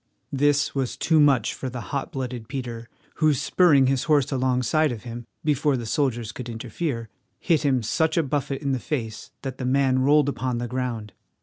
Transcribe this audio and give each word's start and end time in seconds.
This 0.31 0.73
was 0.73 0.97
too 0.97 1.19
much 1.19 1.53
for 1.53 1.69
the 1.69 1.79
hot 1.93 2.11
blooded 2.11 2.47
Peter, 2.47 2.89
who, 3.17 3.35
spurring 3.35 3.85
his 3.85 4.05
horse 4.05 4.31
alongside 4.31 4.91
of 4.91 5.03
him, 5.03 5.27
before 5.43 5.77
the 5.77 5.85
soldiers 5.85 6.31
could 6.31 6.49
interfere, 6.49 7.07
hit 7.39 7.61
him 7.61 7.83
such 7.83 8.17
a 8.17 8.23
buffet 8.23 8.63
in 8.63 8.71
the 8.71 8.79
face 8.79 9.29
that 9.43 9.59
the 9.59 9.63
man 9.65 9.99
rolled 9.99 10.27
upon 10.27 10.57
the 10.57 10.67
ground. 10.67 11.13